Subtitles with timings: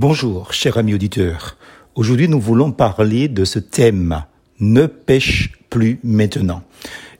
[0.00, 1.58] Bonjour, cher ami auditeur.
[1.94, 4.24] Aujourd'hui, nous voulons parler de ce thème
[4.58, 6.62] Ne pêche plus maintenant.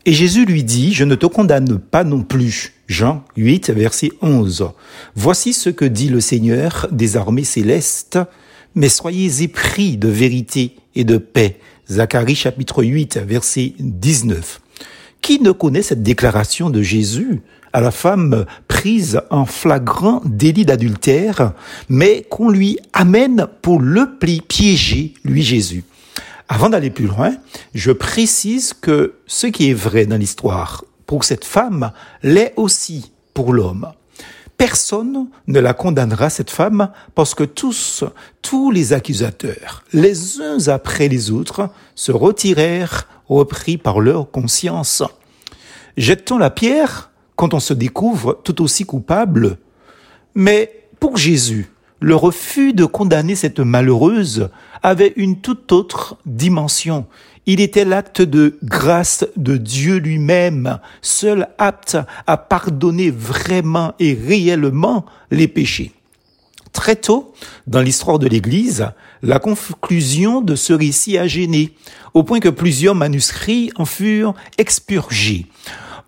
[0.06, 2.72] Et Jésus lui dit, je ne te condamne pas non plus.
[2.86, 4.70] Jean 8, verset 11.
[5.14, 8.18] Voici ce que dit le Seigneur des armées célestes,
[8.74, 11.60] mais soyez épris de vérité et de paix.
[11.86, 14.58] Zacharie chapitre 8, verset 19.
[15.30, 17.40] Qui ne connaît cette déclaration de Jésus
[17.72, 21.52] à la femme prise en flagrant délit d'adultère,
[21.88, 25.84] mais qu'on lui amène pour le piéger, lui Jésus?
[26.48, 27.32] Avant d'aller plus loin,
[27.74, 31.92] je précise que ce qui est vrai dans l'histoire pour cette femme
[32.24, 33.86] l'est aussi pour l'homme.
[34.56, 38.02] Personne ne la condamnera, cette femme, parce que tous,
[38.42, 45.04] tous les accusateurs, les uns après les autres, se retirèrent repris par leur conscience.
[45.96, 49.58] Jette-t-on la pierre quand on se découvre tout aussi coupable?
[50.34, 54.48] Mais pour Jésus, le refus de condamner cette malheureuse
[54.82, 57.06] avait une toute autre dimension.
[57.46, 65.04] Il était l'acte de grâce de Dieu lui-même, seul apte à pardonner vraiment et réellement
[65.30, 65.92] les péchés.
[66.80, 67.34] Très tôt,
[67.66, 68.86] dans l'histoire de l'Église,
[69.22, 71.74] la conclusion de ce récit a gêné,
[72.14, 75.44] au point que plusieurs manuscrits en furent expurgés.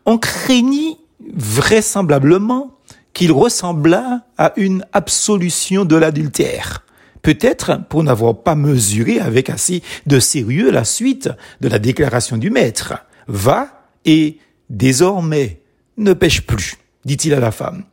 [0.06, 0.96] On craignit
[1.36, 2.78] vraisemblablement
[3.12, 6.86] qu'il ressembla à une absolution de l'adultère.
[7.20, 11.28] Peut-être pour n'avoir pas mesuré avec assez de sérieux la suite
[11.60, 12.94] de la déclaration du maître.
[13.28, 14.38] Va et
[14.70, 15.60] désormais
[15.98, 17.84] ne pêche plus, dit-il à la femme.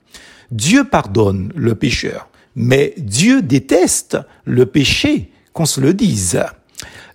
[0.49, 2.29] Dieu pardonne le pécheur,
[2.61, 6.43] mais Dieu déteste le péché, qu'on se le dise.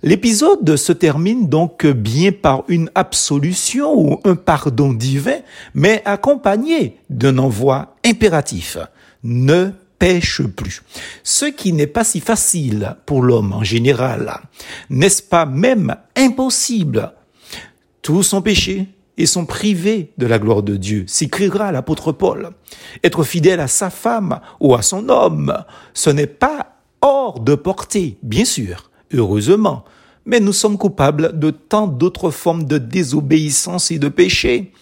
[0.03, 5.41] L'épisode se termine donc bien par une absolution ou un pardon divin,
[5.75, 8.79] mais accompagné d'un envoi impératif.
[9.23, 10.83] Ne pêche plus.
[11.23, 14.41] Ce qui n'est pas si facile pour l'homme en général.
[14.89, 17.13] N'est-ce pas même impossible?
[18.01, 18.87] Tous sont péchés
[19.17, 22.51] et sont privés de la gloire de Dieu, s'écrira l'apôtre Paul.
[23.03, 25.55] Être fidèle à sa femme ou à son homme,
[25.93, 29.85] ce n'est pas hors de portée, bien sûr, heureusement,
[30.27, 34.73] mais nous sommes coupables de tant d'autres formes de désobéissance et de péché.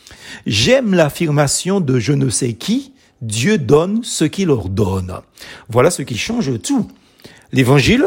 [0.47, 5.15] J'aime l'affirmation de je ne sais qui, Dieu donne ce qu'il ordonne.
[5.69, 6.88] Voilà ce qui change tout.
[7.53, 8.06] L'évangile,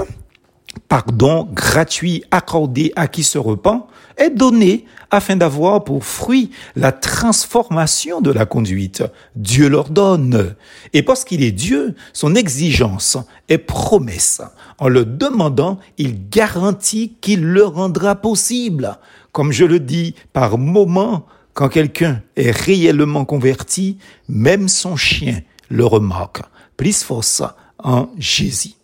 [0.88, 3.88] pardon gratuit accordé à qui se repent,
[4.18, 9.04] est donné afin d'avoir pour fruit la transformation de la conduite.
[9.36, 10.56] Dieu leur donne.
[10.94, 13.18] Et parce qu'il est Dieu, son exigence
[13.50, 14.42] est promesse.
[14.78, 18.98] En le demandant, il garantit qu'il le rendra possible.
[19.32, 23.98] Comme je le dis par moment, quand quelqu'un est réellement converti,
[24.28, 26.42] même son chien le remarque.
[26.78, 27.42] Plus force
[27.80, 28.75] en Jésus.